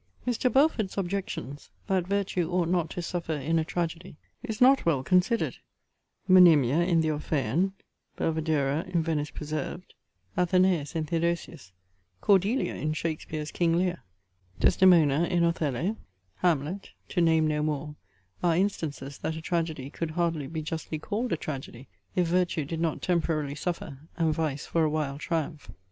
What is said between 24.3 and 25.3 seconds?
vice for a while